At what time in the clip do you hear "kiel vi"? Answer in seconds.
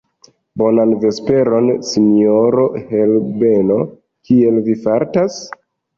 4.31-4.77